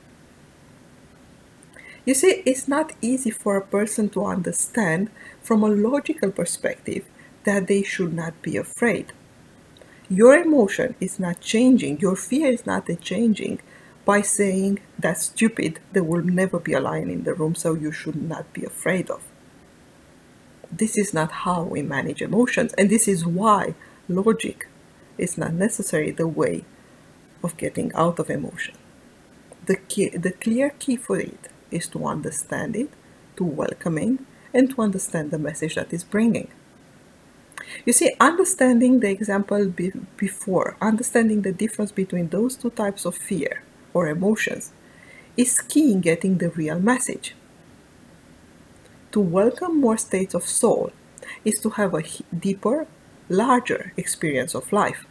You 2.05 2.13
see, 2.13 2.43
it's 2.45 2.67
not 2.67 2.93
easy 3.01 3.31
for 3.31 3.57
a 3.57 3.65
person 3.65 4.09
to 4.09 4.25
understand 4.25 5.09
from 5.41 5.63
a 5.63 5.67
logical 5.67 6.31
perspective 6.31 7.03
that 7.45 7.67
they 7.67 7.81
should 7.81 8.13
not 8.13 8.39
be 8.43 8.57
afraid. 8.57 9.11
Your 10.07 10.37
emotion 10.37 10.93
is 10.99 11.19
not 11.19 11.41
changing, 11.41 11.99
your 11.99 12.15
fear 12.15 12.49
is 12.49 12.65
not 12.65 12.87
changing 13.01 13.59
by 14.05 14.21
saying 14.21 14.79
that's 14.99 15.23
stupid, 15.23 15.79
there 15.93 16.03
will 16.03 16.21
never 16.23 16.59
be 16.59 16.73
a 16.73 16.79
lion 16.79 17.09
in 17.09 17.23
the 17.23 17.33
room, 17.33 17.55
so 17.55 17.73
you 17.73 17.91
should 17.91 18.21
not 18.21 18.53
be 18.53 18.63
afraid 18.63 19.09
of. 19.09 19.23
This 20.71 20.95
is 20.95 21.11
not 21.11 21.31
how 21.31 21.63
we 21.63 21.81
manage 21.81 22.21
emotions, 22.21 22.73
and 22.73 22.87
this 22.87 23.07
is 23.07 23.25
why 23.25 23.73
logic 24.07 24.67
is 25.17 25.39
not 25.39 25.53
necessarily 25.53 26.11
the 26.11 26.27
way 26.27 26.65
of 27.43 27.57
getting 27.57 27.91
out 27.93 28.19
of 28.19 28.29
emotion. 28.29 28.75
The, 29.65 29.77
key, 29.77 30.09
the 30.09 30.31
clear 30.31 30.69
key 30.77 30.97
for 30.97 31.19
it 31.19 31.49
is 31.71 31.87
to 31.87 32.05
understand 32.05 32.75
it, 32.75 32.89
to 33.37 33.43
welcome 33.43 33.97
it, 33.97 34.19
and 34.53 34.69
to 34.71 34.81
understand 34.81 35.31
the 35.31 35.39
message 35.39 35.75
that 35.75 35.91
is 35.91 36.03
bringing. 36.03 36.49
You 37.85 37.93
see, 37.93 38.15
understanding 38.19 38.99
the 38.99 39.09
example 39.09 39.67
be- 39.67 39.91
before, 40.17 40.77
understanding 40.81 41.41
the 41.41 41.51
difference 41.51 41.91
between 41.91 42.29
those 42.29 42.55
two 42.55 42.69
types 42.69 43.05
of 43.05 43.15
fear 43.15 43.63
or 43.93 44.07
emotions, 44.07 44.71
is 45.35 45.59
key 45.61 45.91
in 45.91 46.01
getting 46.01 46.37
the 46.37 46.49
real 46.49 46.79
message. 46.79 47.35
To 49.11 49.19
welcome 49.19 49.79
more 49.79 49.97
states 49.97 50.33
of 50.33 50.43
soul 50.43 50.91
is 51.43 51.55
to 51.61 51.69
have 51.71 51.93
a 51.93 52.03
deeper, 52.37 52.87
larger 53.29 53.93
experience 53.97 54.53
of 54.55 54.71
life. 54.71 55.05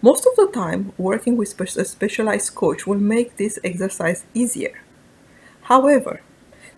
Most 0.00 0.26
of 0.26 0.36
the 0.36 0.50
time, 0.52 0.92
working 0.96 1.36
with 1.36 1.58
a 1.60 1.84
specialized 1.84 2.54
coach 2.54 2.86
will 2.86 2.98
make 2.98 3.36
this 3.36 3.58
exercise 3.62 4.24
easier. 4.34 4.80
However, 5.66 6.20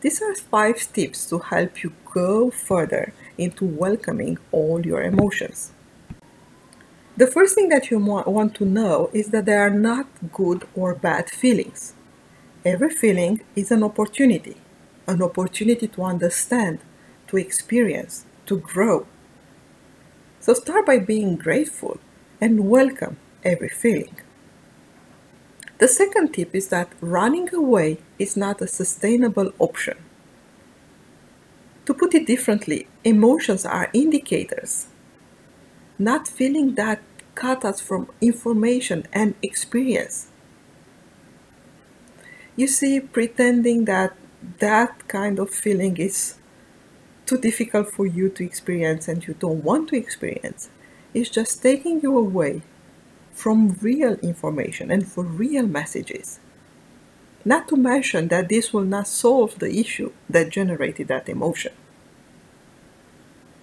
these 0.00 0.22
are 0.22 0.34
five 0.34 0.78
tips 0.94 1.28
to 1.28 1.40
help 1.40 1.82
you 1.82 1.92
go 2.10 2.50
further 2.50 3.12
into 3.36 3.66
welcoming 3.66 4.38
all 4.50 4.86
your 4.86 5.02
emotions. 5.02 5.72
The 7.14 7.26
first 7.26 7.54
thing 7.54 7.68
that 7.68 7.90
you 7.90 7.98
want 7.98 8.54
to 8.54 8.64
know 8.64 9.10
is 9.12 9.28
that 9.28 9.44
there 9.44 9.60
are 9.60 9.78
not 9.90 10.06
good 10.32 10.66
or 10.74 10.94
bad 10.94 11.28
feelings. 11.28 11.92
Every 12.64 12.88
feeling 12.88 13.42
is 13.54 13.70
an 13.70 13.82
opportunity, 13.82 14.56
an 15.06 15.20
opportunity 15.20 15.88
to 15.88 16.02
understand, 16.04 16.78
to 17.26 17.36
experience, 17.36 18.24
to 18.46 18.58
grow. 18.58 19.06
So 20.40 20.54
start 20.54 20.86
by 20.86 20.98
being 20.98 21.36
grateful 21.36 21.98
and 22.40 22.70
welcome 22.70 23.18
every 23.44 23.68
feeling. 23.68 24.16
The 25.78 25.88
second 25.88 26.32
tip 26.34 26.54
is 26.54 26.68
that 26.68 26.92
running 27.00 27.54
away 27.54 27.98
is 28.18 28.36
not 28.36 28.60
a 28.60 28.66
sustainable 28.66 29.52
option. 29.60 29.96
To 31.86 31.94
put 31.94 32.14
it 32.14 32.26
differently, 32.26 32.88
emotions 33.04 33.64
are 33.64 33.88
indicators. 33.92 34.88
Not 35.98 36.28
feeling 36.28 36.74
that 36.74 37.00
cut 37.34 37.64
us 37.64 37.80
from 37.80 38.10
information 38.20 39.06
and 39.12 39.34
experience. 39.42 40.26
You 42.56 42.66
see, 42.66 42.98
pretending 42.98 43.84
that 43.84 44.16
that 44.58 45.06
kind 45.06 45.38
of 45.38 45.50
feeling 45.50 45.96
is 45.96 46.34
too 47.24 47.38
difficult 47.38 47.90
for 47.90 48.06
you 48.06 48.28
to 48.30 48.44
experience 48.44 49.06
and 49.06 49.26
you 49.26 49.34
don't 49.34 49.62
want 49.62 49.90
to 49.90 49.96
experience 49.96 50.70
is 51.14 51.30
just 51.30 51.62
taking 51.62 52.00
you 52.00 52.16
away 52.18 52.62
from 53.38 53.78
real 53.80 54.14
information 54.14 54.90
and 54.90 55.06
for 55.06 55.22
real 55.22 55.64
messages. 55.64 56.40
Not 57.44 57.68
to 57.68 57.76
mention 57.76 58.26
that 58.28 58.48
this 58.48 58.72
will 58.72 58.88
not 58.96 59.06
solve 59.06 59.60
the 59.60 59.78
issue 59.78 60.10
that 60.28 60.50
generated 60.50 61.06
that 61.06 61.28
emotion. 61.28 61.72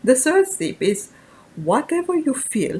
The 0.01 0.15
third 0.15 0.45
tip 0.57 0.81
is 0.81 1.09
whatever 1.57 2.15
you 2.17 2.33
feel, 2.33 2.79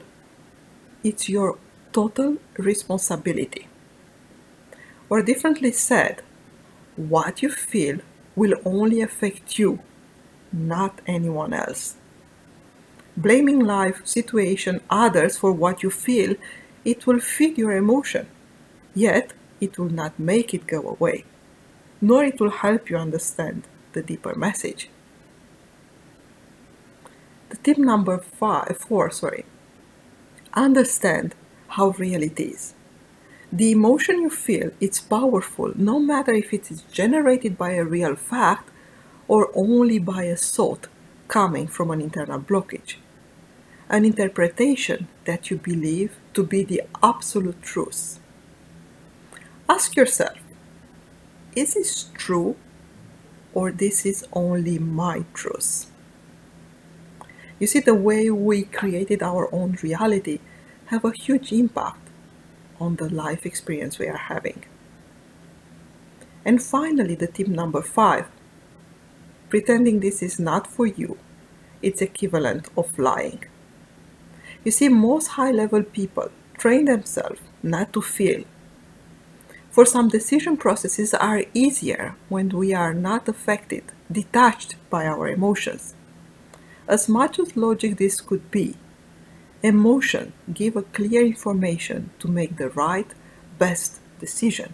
it's 1.03 1.27
your 1.27 1.57
total 1.91 2.37
responsibility. 2.57 3.67
Or 5.09 5.21
differently 5.21 5.73
said, 5.73 6.21
what 6.95 7.41
you 7.41 7.49
feel 7.49 7.99
will 8.37 8.55
only 8.63 9.01
affect 9.01 9.59
you, 9.59 9.79
not 10.53 11.01
anyone 11.05 11.53
else. 11.53 11.95
Blaming 13.17 13.59
life, 13.59 13.99
situation, 14.07 14.79
others 14.89 15.37
for 15.37 15.51
what 15.51 15.83
you 15.83 15.89
feel 15.89 16.35
it 16.85 17.07
will 17.07 17.19
feed 17.19 17.57
your 17.57 17.71
emotion, 17.71 18.27
yet 18.93 19.33
it 19.59 19.77
will 19.77 19.89
not 19.89 20.17
make 20.19 20.53
it 20.53 20.67
go 20.67 20.81
away, 20.87 21.25
nor 21.99 22.23
it 22.23 22.39
will 22.39 22.51
help 22.51 22.89
you 22.89 22.97
understand 22.97 23.63
the 23.93 24.03
deeper 24.03 24.35
message. 24.35 24.89
The 27.49 27.57
tip 27.57 27.77
number 27.77 28.19
five, 28.19 28.77
four, 28.77 29.09
sorry, 29.09 29.45
understand 30.53 31.33
how 31.69 31.89
real 31.89 32.21
it 32.21 32.39
is. 32.39 32.75
The 33.51 33.71
emotion 33.71 34.21
you 34.21 34.29
feel, 34.29 34.71
it's 34.79 34.99
powerful, 34.99 35.73
no 35.75 35.99
matter 35.99 36.33
if 36.33 36.53
it 36.53 36.69
is 36.69 36.81
generated 36.91 37.57
by 37.57 37.71
a 37.71 37.83
real 37.83 38.15
fact 38.15 38.69
or 39.27 39.49
only 39.55 39.97
by 39.97 40.23
a 40.23 40.35
thought 40.35 40.87
coming 41.27 41.67
from 41.67 41.89
an 41.89 42.01
internal 42.01 42.39
blockage 42.39 42.95
an 43.89 44.03
interpretation 44.03 45.07
that 45.25 45.49
you 45.49 45.57
believe 45.57 46.17
to 46.33 46.43
be 46.43 46.63
the 46.63 46.81
absolute 47.03 47.61
truth. 47.61 48.19
Ask 49.69 49.95
yourself, 49.95 50.37
is 51.55 51.75
this 51.75 52.09
true 52.13 52.55
or 53.53 53.71
this 53.71 54.05
is 54.05 54.25
only 54.33 54.79
my 54.79 55.23
truth? 55.33 55.85
You 57.59 57.67
see, 57.67 57.79
the 57.79 57.95
way 57.95 58.29
we 58.29 58.63
created 58.63 59.23
our 59.23 59.53
own 59.53 59.77
reality 59.81 60.39
have 60.87 61.05
a 61.05 61.11
huge 61.11 61.53
impact 61.53 62.09
on 62.79 62.97
the 62.97 63.09
life 63.09 63.45
experience 63.45 63.97
we 63.97 64.07
are 64.07 64.17
having. 64.17 64.65
And 66.43 66.61
finally, 66.61 67.15
the 67.15 67.27
tip 67.27 67.47
number 67.47 67.81
five, 67.81 68.27
pretending 69.49 69.99
this 69.99 70.21
is 70.21 70.39
not 70.39 70.67
for 70.67 70.85
you, 70.85 71.17
it's 71.81 72.01
equivalent 72.01 72.67
of 72.75 72.99
lying. 72.99 73.45
You 74.65 74.71
see, 74.71 74.89
most 74.89 75.27
high 75.27 75.51
level 75.51 75.83
people 75.83 76.29
train 76.57 76.85
themselves 76.85 77.39
not 77.63 77.93
to 77.93 78.01
feel. 78.01 78.43
For 79.69 79.85
some 79.85 80.07
decision 80.07 80.57
processes 80.57 81.13
are 81.13 81.43
easier 81.53 82.15
when 82.29 82.49
we 82.49 82.73
are 82.73 82.93
not 82.93 83.29
affected, 83.29 83.83
detached 84.11 84.75
by 84.89 85.05
our 85.05 85.27
emotions. 85.27 85.93
As 86.87 87.07
much 87.07 87.39
as 87.39 87.55
logic 87.55 87.97
this 87.97 88.21
could 88.21 88.49
be, 88.49 88.75
emotion 89.61 90.33
give 90.51 90.75
a 90.75 90.81
clear 90.81 91.23
information 91.25 92.09
to 92.19 92.27
make 92.27 92.57
the 92.57 92.69
right, 92.69 93.13
best 93.59 93.99
decision. 94.19 94.73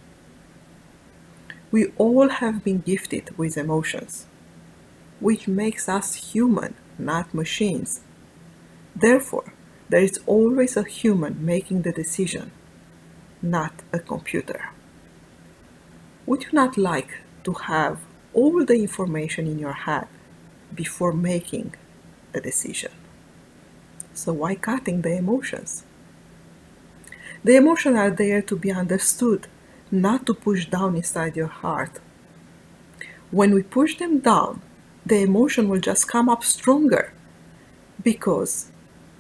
We 1.72 1.88
all 1.98 2.30
have 2.30 2.64
been 2.64 2.80
gifted 2.80 3.38
with 3.38 3.58
emotions, 3.58 4.26
which 5.20 5.48
makes 5.48 5.90
us 5.90 6.32
human, 6.32 6.76
not 7.00 7.34
machines. 7.34 8.02
Therefore, 8.96 9.54
there 9.92 10.02
is 10.02 10.22
always 10.26 10.78
a 10.78 10.84
human 10.84 11.46
making 11.46 11.82
the 11.82 11.92
decision, 11.92 12.50
not 13.42 13.74
a 13.92 14.00
computer. 14.00 14.70
Would 16.26 16.44
you 16.46 16.52
not 16.54 16.78
like 16.78 17.18
to 17.44 17.52
have 17.52 18.00
all 18.34 18.64
the 18.64 18.76
information 18.76 19.48
in 19.48 19.60
your 19.60 19.74
head 19.74 20.08
before 20.74 21.12
making 21.12 21.76
a 22.34 22.40
decision? 22.40 22.94
So 24.14 24.32
why 24.32 24.56
cutting 24.56 25.02
the 25.02 25.18
emotions? 25.18 25.84
The 27.44 27.58
emotions 27.58 27.98
are 27.98 28.12
there 28.12 28.42
to 28.44 28.56
be 28.56 28.72
understood, 28.72 29.48
not 29.92 30.26
to 30.28 30.34
push 30.34 30.68
down 30.68 30.96
inside 30.96 31.36
your 31.36 31.54
heart. 31.64 32.00
When 33.30 33.54
we 33.54 33.64
push 33.64 33.98
them 33.98 34.20
down, 34.20 34.62
the 35.06 35.20
emotion 35.22 35.68
will 35.68 35.82
just 35.82 36.08
come 36.08 36.30
up 36.30 36.46
stronger 36.46 37.12
because 38.02 38.71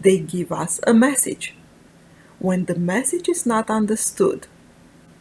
they 0.01 0.17
give 0.17 0.51
us 0.51 0.79
a 0.87 0.93
message. 0.93 1.53
When 2.39 2.65
the 2.65 2.75
message 2.75 3.29
is 3.29 3.45
not 3.45 3.69
understood, 3.69 4.47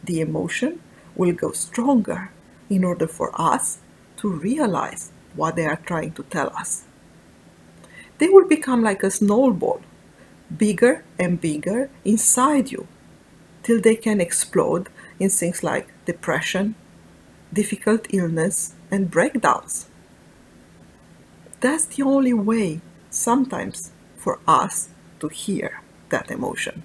the 0.03 0.21
emotion 0.21 0.81
will 1.15 1.33
go 1.33 1.51
stronger 1.51 2.31
in 2.69 2.83
order 2.83 3.07
for 3.07 3.29
us 3.39 3.77
to 4.17 4.29
realize 4.29 5.11
what 5.35 5.55
they 5.55 5.65
are 5.65 5.81
trying 5.85 6.13
to 6.13 6.23
tell 6.23 6.49
us. 6.57 6.83
They 8.17 8.27
will 8.29 8.47
become 8.47 8.81
like 8.81 9.03
a 9.03 9.11
snowball, 9.11 9.81
bigger 10.55 11.03
and 11.19 11.39
bigger 11.39 11.89
inside 12.03 12.71
you, 12.71 12.87
till 13.63 13.79
they 13.79 13.95
can 13.95 14.19
explode 14.19 14.89
in 15.19 15.29
things 15.29 15.63
like 15.63 15.89
depression, 16.05 16.75
difficult 17.53 18.07
illness, 18.11 18.73
and 18.89 19.11
breakdowns. 19.11 19.87
That's 21.59 21.85
the 21.85 22.03
only 22.03 22.33
way 22.33 22.81
sometimes 23.11 23.90
for 24.21 24.39
us 24.47 24.89
to 25.19 25.27
hear 25.27 25.81
that 26.09 26.29
emotion. 26.29 26.83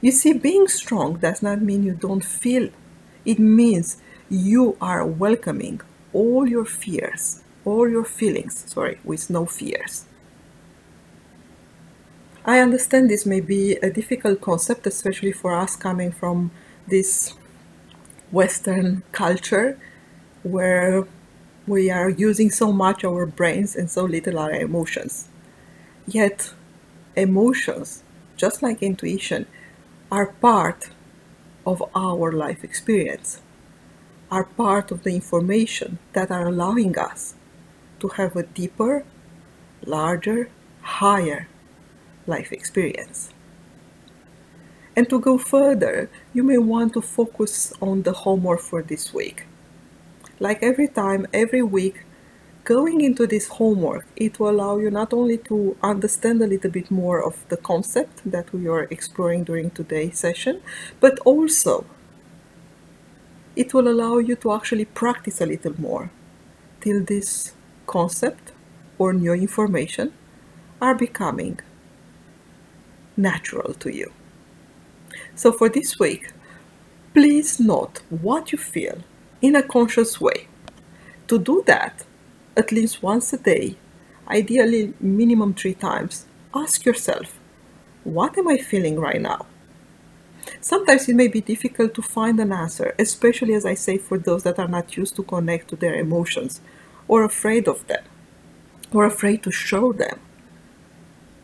You 0.00 0.12
see, 0.12 0.32
being 0.32 0.68
strong 0.68 1.16
does 1.18 1.42
not 1.42 1.60
mean 1.60 1.82
you 1.82 1.94
don't 1.94 2.24
feel, 2.24 2.70
it 3.24 3.38
means 3.38 3.96
you 4.28 4.76
are 4.80 5.04
welcoming 5.04 5.80
all 6.12 6.48
your 6.48 6.64
fears, 6.64 7.42
all 7.64 7.88
your 7.88 8.04
feelings, 8.04 8.64
sorry, 8.66 8.98
with 9.04 9.28
no 9.28 9.44
fears. 9.46 10.06
I 12.44 12.60
understand 12.60 13.10
this 13.10 13.26
may 13.26 13.40
be 13.40 13.76
a 13.76 13.90
difficult 13.90 14.40
concept, 14.40 14.86
especially 14.86 15.32
for 15.32 15.54
us 15.54 15.76
coming 15.76 16.10
from 16.12 16.50
this 16.86 17.34
Western 18.30 19.02
culture 19.12 19.78
where 20.42 21.06
we 21.66 21.90
are 21.90 22.08
using 22.08 22.50
so 22.50 22.72
much 22.72 23.04
our 23.04 23.26
brains 23.26 23.76
and 23.76 23.90
so 23.90 24.04
little 24.04 24.38
our 24.38 24.52
emotions. 24.52 25.29
Yet, 26.12 26.54
emotions, 27.14 28.02
just 28.36 28.62
like 28.62 28.82
intuition, 28.82 29.46
are 30.10 30.26
part 30.26 30.90
of 31.64 31.84
our 31.94 32.32
life 32.32 32.64
experience, 32.64 33.40
are 34.28 34.42
part 34.42 34.90
of 34.90 35.04
the 35.04 35.14
information 35.14 36.00
that 36.12 36.32
are 36.32 36.48
allowing 36.48 36.98
us 36.98 37.34
to 38.00 38.08
have 38.08 38.34
a 38.34 38.42
deeper, 38.42 39.04
larger, 39.86 40.50
higher 40.82 41.46
life 42.26 42.50
experience. 42.50 43.32
And 44.96 45.08
to 45.10 45.20
go 45.20 45.38
further, 45.38 46.10
you 46.34 46.42
may 46.42 46.58
want 46.58 46.94
to 46.94 47.02
focus 47.02 47.72
on 47.80 48.02
the 48.02 48.12
homework 48.12 48.60
for 48.60 48.82
this 48.82 49.14
week. 49.14 49.44
Like 50.40 50.60
every 50.60 50.88
time, 50.88 51.28
every 51.32 51.62
week, 51.62 52.02
going 52.70 53.00
into 53.00 53.26
this 53.26 53.48
homework, 53.48 54.06
it 54.14 54.38
will 54.38 54.50
allow 54.50 54.78
you 54.78 54.92
not 54.92 55.12
only 55.12 55.36
to 55.36 55.76
understand 55.82 56.40
a 56.40 56.46
little 56.46 56.70
bit 56.70 56.88
more 56.88 57.20
of 57.20 57.34
the 57.48 57.56
concept 57.56 58.22
that 58.24 58.52
we 58.52 58.68
are 58.68 58.86
exploring 58.92 59.42
during 59.42 59.72
today's 59.72 60.16
session, 60.16 60.62
but 61.00 61.18
also 61.24 61.84
it 63.56 63.74
will 63.74 63.88
allow 63.88 64.18
you 64.18 64.36
to 64.36 64.52
actually 64.52 64.84
practice 64.84 65.40
a 65.40 65.46
little 65.46 65.74
more 65.80 66.12
till 66.80 67.02
this 67.02 67.54
concept 67.88 68.52
or 68.98 69.12
new 69.12 69.32
information 69.32 70.12
are 70.80 70.94
becoming 70.94 71.58
natural 73.16 73.74
to 73.74 73.92
you. 73.92 74.12
So 75.34 75.50
for 75.50 75.68
this 75.68 75.98
week, 75.98 76.32
please 77.14 77.58
note 77.58 78.02
what 78.10 78.52
you 78.52 78.58
feel 78.58 78.98
in 79.42 79.56
a 79.56 79.62
conscious 79.76 80.20
way. 80.20 80.46
To 81.26 81.36
do 81.36 81.64
that, 81.66 82.04
at 82.56 82.72
least 82.72 83.02
once 83.02 83.32
a 83.32 83.38
day, 83.38 83.76
ideally 84.28 84.94
minimum 85.00 85.54
three 85.54 85.74
times, 85.74 86.26
ask 86.54 86.84
yourself, 86.84 87.38
what 88.04 88.36
am 88.38 88.48
I 88.48 88.58
feeling 88.58 88.98
right 88.98 89.20
now? 89.20 89.46
Sometimes 90.60 91.08
it 91.08 91.16
may 91.16 91.28
be 91.28 91.40
difficult 91.40 91.94
to 91.94 92.02
find 92.02 92.40
an 92.40 92.52
answer, 92.52 92.94
especially 92.98 93.54
as 93.54 93.64
I 93.66 93.74
say 93.74 93.98
for 93.98 94.18
those 94.18 94.42
that 94.44 94.58
are 94.58 94.68
not 94.68 94.96
used 94.96 95.16
to 95.16 95.22
connect 95.22 95.68
to 95.68 95.76
their 95.76 95.94
emotions 95.94 96.60
or 97.08 97.24
afraid 97.24 97.68
of 97.68 97.86
them 97.86 98.04
or 98.92 99.04
afraid 99.04 99.42
to 99.42 99.50
show 99.50 99.92
them. 99.92 100.18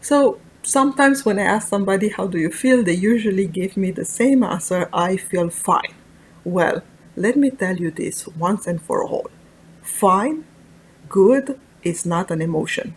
So 0.00 0.40
sometimes 0.62 1.24
when 1.24 1.38
I 1.38 1.42
ask 1.42 1.68
somebody, 1.68 2.08
How 2.08 2.26
do 2.26 2.38
you 2.38 2.50
feel? 2.50 2.82
they 2.82 2.94
usually 2.94 3.46
give 3.46 3.76
me 3.76 3.90
the 3.90 4.04
same 4.04 4.42
answer 4.42 4.88
I 4.92 5.16
feel 5.16 5.50
fine. 5.50 5.94
Well, 6.44 6.82
let 7.16 7.36
me 7.36 7.50
tell 7.50 7.76
you 7.76 7.90
this 7.90 8.26
once 8.28 8.66
and 8.66 8.80
for 8.80 9.04
all 9.04 9.30
fine, 9.82 10.44
good 11.08 11.58
is 11.82 12.06
not 12.06 12.30
an 12.30 12.42
emotion. 12.42 12.94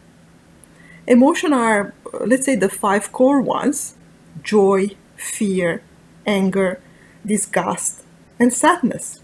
Emotion 1.07 1.53
are, 1.53 1.93
let's 2.25 2.45
say, 2.45 2.55
the 2.55 2.69
five 2.69 3.11
core 3.11 3.41
ones 3.41 3.95
joy, 4.43 4.89
fear, 5.17 5.81
anger, 6.25 6.79
disgust, 7.25 8.03
and 8.39 8.53
sadness. 8.53 9.21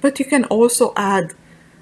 But 0.00 0.18
you 0.18 0.24
can 0.24 0.44
also 0.44 0.92
add 0.96 1.34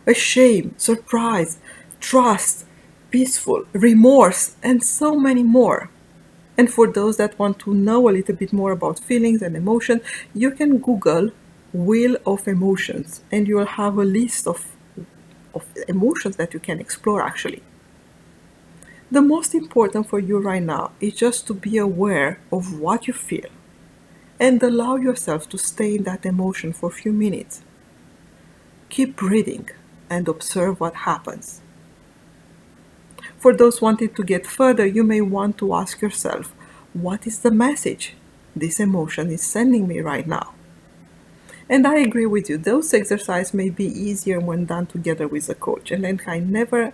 a 0.06 0.14
shame, 0.14 0.74
surprise, 0.78 1.58
trust, 2.00 2.64
peaceful, 3.10 3.64
remorse, 3.72 4.56
and 4.62 4.82
so 4.82 5.16
many 5.16 5.42
more. 5.42 5.90
And 6.56 6.72
for 6.72 6.86
those 6.86 7.16
that 7.16 7.38
want 7.38 7.58
to 7.60 7.74
know 7.74 8.08
a 8.08 8.12
little 8.12 8.34
bit 8.34 8.52
more 8.52 8.72
about 8.72 8.98
feelings 8.98 9.42
and 9.42 9.56
emotion, 9.56 10.00
you 10.34 10.50
can 10.50 10.78
Google 10.78 11.30
Wheel 11.72 12.16
of 12.26 12.46
Emotions 12.46 13.22
and 13.30 13.48
you 13.48 13.56
will 13.56 13.66
have 13.66 13.96
a 13.98 14.04
list 14.04 14.46
of, 14.46 14.76
of 15.54 15.66
emotions 15.88 16.36
that 16.36 16.54
you 16.54 16.60
can 16.60 16.80
explore 16.80 17.22
actually. 17.22 17.62
The 19.10 19.22
most 19.22 19.54
important 19.54 20.08
for 20.08 20.20
you 20.20 20.38
right 20.38 20.62
now 20.62 20.92
is 21.00 21.14
just 21.14 21.46
to 21.48 21.54
be 21.54 21.78
aware 21.78 22.40
of 22.52 22.78
what 22.78 23.08
you 23.08 23.12
feel 23.12 23.50
and 24.38 24.62
allow 24.62 24.96
yourself 24.96 25.48
to 25.48 25.58
stay 25.58 25.96
in 25.96 26.04
that 26.04 26.24
emotion 26.24 26.72
for 26.72 26.88
a 26.88 26.92
few 26.92 27.12
minutes. 27.12 27.62
Keep 28.88 29.16
breathing 29.16 29.68
and 30.08 30.28
observe 30.28 30.80
what 30.80 30.94
happens. 30.94 31.60
For 33.38 33.52
those 33.54 33.82
wanting 33.82 34.14
to 34.14 34.22
get 34.22 34.46
further, 34.46 34.86
you 34.86 35.02
may 35.02 35.20
want 35.20 35.58
to 35.58 35.74
ask 35.74 36.00
yourself, 36.00 36.54
what 36.92 37.26
is 37.26 37.40
the 37.40 37.50
message 37.50 38.14
this 38.54 38.80
emotion 38.80 39.30
is 39.30 39.42
sending 39.42 39.88
me 39.88 40.00
right 40.00 40.26
now? 40.26 40.54
And 41.70 41.86
I 41.86 41.98
agree 41.98 42.26
with 42.26 42.50
you, 42.50 42.58
those 42.58 42.92
exercises 42.92 43.54
may 43.54 43.70
be 43.70 43.84
easier 43.84 44.40
when 44.40 44.64
done 44.66 44.86
together 44.86 45.28
with 45.28 45.48
a 45.48 45.54
coach. 45.54 45.92
And 45.92 46.02
then 46.02 46.20
I 46.26 46.40
never 46.40 46.92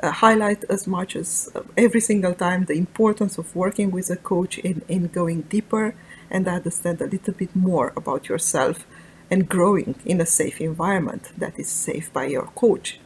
uh, 0.00 0.12
highlight 0.12 0.62
as 0.70 0.86
much 0.86 1.16
as 1.16 1.50
uh, 1.52 1.62
every 1.76 2.00
single 2.00 2.32
time 2.32 2.66
the 2.66 2.78
importance 2.78 3.38
of 3.38 3.56
working 3.56 3.90
with 3.90 4.10
a 4.10 4.16
coach 4.16 4.58
in, 4.58 4.82
in 4.86 5.08
going 5.08 5.42
deeper 5.42 5.96
and 6.30 6.46
understand 6.46 7.00
a 7.00 7.08
little 7.08 7.34
bit 7.34 7.56
more 7.56 7.92
about 7.96 8.28
yourself 8.28 8.86
and 9.32 9.48
growing 9.48 9.96
in 10.04 10.20
a 10.20 10.26
safe 10.26 10.60
environment 10.60 11.32
that 11.36 11.58
is 11.58 11.68
safe 11.68 12.12
by 12.12 12.26
your 12.26 12.46
coach. 12.54 13.00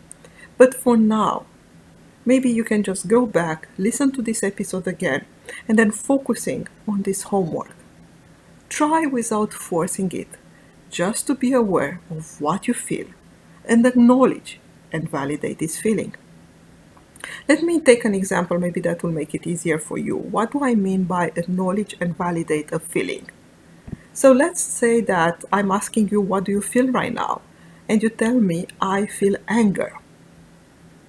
But 0.59 0.75
for 0.75 0.99
now, 0.99 1.47
maybe 2.27 2.51
you 2.51 2.65
can 2.65 2.83
just 2.83 3.09
go 3.09 3.25
back, 3.25 3.69
listen 3.79 4.13
to 4.13 4.21
this 4.21 4.43
episode 4.43 4.87
again, 4.87 5.25
and 5.67 5.79
then 5.79 5.91
focusing 5.91 6.69
on 6.87 7.01
this 7.01 7.23
homework. 7.23 7.75
Try 8.69 9.07
without 9.07 9.55
forcing 9.55 10.13
it, 10.13 10.29
just 10.91 11.27
to 11.27 11.35
be 11.35 11.53
aware 11.53 12.01
of 12.11 12.41
what 12.41 12.69
you 12.69 12.75
feel 12.75 13.07
and 13.65 13.85
acknowledge 13.87 14.61
and 14.93 15.11
validate 15.11 15.59
this 15.59 15.79
feeling. 15.79 16.15
Let 17.49 17.63
me 17.63 17.81
take 17.81 18.05
an 18.05 18.15
example, 18.15 18.59
maybe 18.59 18.81
that 18.83 19.03
will 19.03 19.13
make 19.13 19.35
it 19.35 19.47
easier 19.47 19.79
for 19.79 19.99
you. 19.99 20.17
What 20.17 20.53
do 20.53 20.65
I 20.65 20.75
mean 20.75 21.05
by 21.05 21.33
acknowledge 21.37 21.95
and 22.01 22.17
validate 22.17 22.73
a 22.73 22.79
feeling? 22.79 23.31
So 24.13 24.33
let's 24.33 24.61
say 24.61 25.01
that 25.03 25.45
I'm 25.53 25.71
asking 25.71 26.09
you, 26.09 26.21
what 26.21 26.45
do 26.45 26.53
you 26.53 26.63
feel 26.63 26.89
right 26.91 27.13
now? 27.13 27.43
And 27.89 28.03
you 28.03 28.09
tell 28.09 28.41
me, 28.41 28.67
I 28.81 29.07
feel 29.07 29.37
anger 29.47 29.99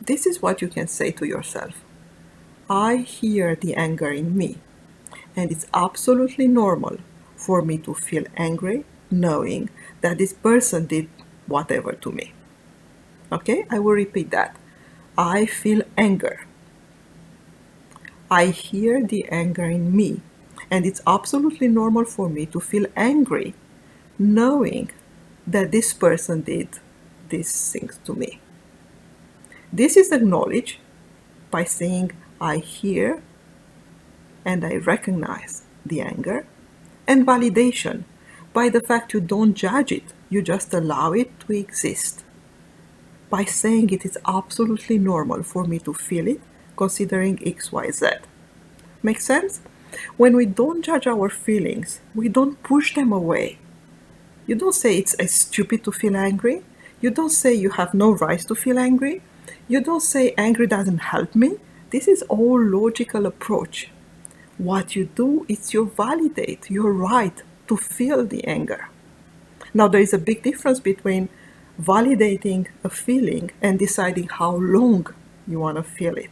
this 0.09 0.25
is 0.25 0.41
what 0.41 0.59
you 0.59 0.67
can 0.67 0.87
say 0.87 1.11
to 1.11 1.25
yourself 1.25 1.83
I 2.67 2.97
hear 2.97 3.55
the 3.55 3.75
anger 3.75 4.11
in 4.11 4.35
me, 4.35 4.57
and 5.35 5.51
it's 5.51 5.67
absolutely 5.73 6.47
normal 6.47 6.97
for 7.35 7.61
me 7.61 7.77
to 7.79 7.93
feel 7.93 8.25
angry 8.35 8.85
knowing 9.11 9.69
that 10.01 10.17
this 10.17 10.33
person 10.33 10.85
did 10.85 11.09
whatever 11.47 11.93
to 11.93 12.11
me. 12.11 12.33
Okay, 13.31 13.65
I 13.69 13.79
will 13.79 13.93
repeat 13.93 14.31
that. 14.31 14.55
I 15.17 15.45
feel 15.45 15.81
anger. 15.97 16.45
I 18.31 18.47
hear 18.47 19.03
the 19.03 19.25
anger 19.29 19.65
in 19.65 19.95
me, 19.95 20.21
and 20.69 20.85
it's 20.85 21.01
absolutely 21.05 21.67
normal 21.67 22.05
for 22.05 22.29
me 22.29 22.45
to 22.47 22.59
feel 22.59 22.85
angry 22.95 23.55
knowing 24.17 24.91
that 25.47 25.71
this 25.71 25.93
person 25.93 26.41
did 26.41 26.69
these 27.29 27.71
things 27.71 27.99
to 28.05 28.13
me. 28.13 28.39
This 29.71 29.97
is 29.97 30.11
acknowledged 30.11 30.77
by 31.49 31.63
saying, 31.63 32.11
I 32.41 32.57
hear 32.57 33.21
and 34.45 34.65
I 34.65 34.77
recognize 34.77 35.63
the 35.85 36.01
anger, 36.01 36.45
and 37.07 37.25
validation 37.25 38.03
by 38.59 38.67
the 38.67 38.87
fact 38.89 39.13
you 39.13 39.21
don't 39.21 39.53
judge 39.53 39.89
it, 39.99 40.07
you 40.29 40.41
just 40.41 40.73
allow 40.73 41.13
it 41.13 41.29
to 41.39 41.53
exist. 41.53 42.25
By 43.29 43.45
saying 43.45 43.89
it 43.91 44.03
is 44.03 44.17
absolutely 44.37 44.97
normal 44.99 45.43
for 45.43 45.63
me 45.63 45.79
to 45.87 45.93
feel 45.93 46.27
it, 46.27 46.41
considering 46.75 47.37
XYZ. 47.37 48.19
Make 49.01 49.21
sense? 49.21 49.61
When 50.17 50.35
we 50.35 50.45
don't 50.45 50.83
judge 50.83 51.07
our 51.07 51.29
feelings, 51.29 52.01
we 52.13 52.27
don't 52.27 52.61
push 52.61 52.87
them 52.95 53.13
away. 53.13 53.59
You 54.45 54.55
don't 54.55 54.75
say 54.83 54.91
it's 54.97 55.15
stupid 55.45 55.85
to 55.85 55.93
feel 55.93 56.17
angry. 56.17 56.57
You 56.99 57.11
don't 57.11 57.35
say 57.41 57.53
you 57.53 57.69
have 57.79 57.93
no 57.93 58.09
right 58.11 58.41
to 58.49 58.55
feel 58.55 58.77
angry. 58.77 59.21
You 59.69 59.79
don't 59.79 60.03
say 60.13 60.33
angry 60.37 60.67
doesn't 60.67 61.03
help 61.13 61.33
me. 61.33 61.51
This 61.91 62.09
is 62.09 62.23
all 62.23 62.61
logical 62.61 63.25
approach. 63.25 63.89
What 64.57 64.97
you 64.97 65.05
do 65.05 65.45
is 65.47 65.73
you 65.73 65.81
validate 65.95 66.69
your 66.69 66.91
right 66.91 67.41
to 67.69 67.77
feel 67.77 68.25
the 68.25 68.43
anger. 68.45 68.89
Now 69.73 69.87
there 69.87 70.01
is 70.01 70.13
a 70.13 70.17
big 70.17 70.43
difference 70.43 70.79
between 70.79 71.29
validating 71.81 72.67
a 72.83 72.89
feeling 72.89 73.51
and 73.61 73.79
deciding 73.79 74.27
how 74.27 74.55
long 74.55 75.07
you 75.47 75.59
want 75.59 75.77
to 75.77 75.83
feel 75.83 76.15
it. 76.17 76.31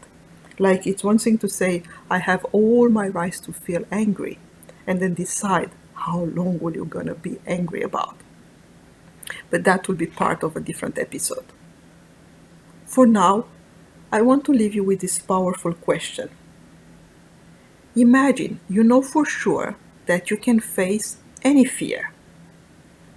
Like 0.59 0.85
it's 0.85 1.03
one 1.03 1.19
thing 1.19 1.37
to 1.39 1.47
say, 1.47 1.83
I 2.09 2.17
have 2.17 2.43
all 2.51 2.89
my 2.89 3.07
rights 3.07 3.39
to 3.41 3.53
feel 3.53 3.85
angry, 3.91 4.39
and 4.85 4.99
then 4.99 5.13
decide 5.13 5.69
how 5.93 6.21
long 6.23 6.59
will 6.59 6.75
you 6.75 6.85
gonna 6.85 7.15
be 7.15 7.39
angry 7.45 7.81
about. 7.81 8.17
But 9.49 9.63
that 9.65 9.87
will 9.87 9.95
be 9.95 10.07
part 10.07 10.43
of 10.43 10.55
a 10.55 10.61
different 10.61 10.97
episode. 10.97 11.45
For 12.85 13.05
now, 13.05 13.45
I 14.11 14.21
want 14.21 14.45
to 14.45 14.51
leave 14.51 14.73
you 14.73 14.83
with 14.83 15.01
this 15.01 15.19
powerful 15.19 15.73
question. 15.73 16.29
Imagine 17.95 18.59
you 18.69 18.83
know 18.83 19.01
for 19.01 19.25
sure 19.25 19.75
that 20.05 20.31
you 20.31 20.37
can 20.37 20.59
face 20.59 21.17
any 21.47 21.63
fear, 21.63 22.11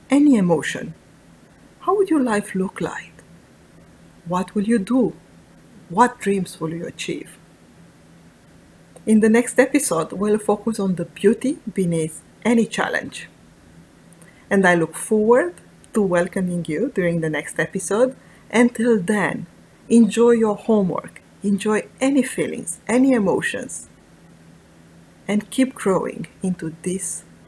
any 0.08 0.36
emotion. 0.36 0.94
How 1.80 1.96
would 1.96 2.10
your 2.10 2.22
life 2.22 2.54
look 2.54 2.80
like? 2.80 3.16
What 4.24 4.54
will 4.54 4.68
you 4.72 4.78
do? 4.78 5.16
What 5.88 6.20
dreams 6.20 6.60
will 6.60 6.72
you 6.72 6.86
achieve? 6.86 7.36
In 9.04 9.18
the 9.18 9.28
next 9.28 9.58
episode, 9.58 10.12
we'll 10.12 10.38
focus 10.38 10.78
on 10.78 10.94
the 10.94 11.06
beauty 11.06 11.58
beneath 11.74 12.22
any 12.44 12.66
challenge. 12.66 13.28
And 14.48 14.64
I 14.64 14.76
look 14.76 14.94
forward 14.94 15.54
to 15.94 16.00
welcoming 16.00 16.64
you 16.68 16.92
during 16.94 17.22
the 17.22 17.30
next 17.30 17.58
episode. 17.58 18.14
Until 18.52 19.00
then, 19.00 19.46
enjoy 19.88 20.32
your 20.44 20.54
homework, 20.54 21.20
enjoy 21.42 21.88
any 22.00 22.22
feelings, 22.22 22.78
any 22.86 23.10
emotions, 23.10 23.88
and 25.26 25.50
keep 25.50 25.74
growing 25.74 26.28
into 26.44 26.76
this 26.82 27.24